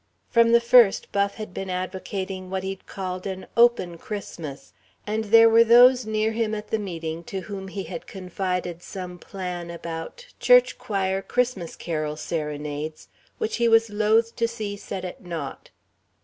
[0.31, 4.73] From the first Buff had been advocating what he called "an open Christmas,"
[5.05, 9.19] and there were those near him at the meeting to whom he had confided some
[9.19, 15.23] plan about "church choir Christmas carol serenades," which he was loath to see set at
[15.23, 15.69] naught.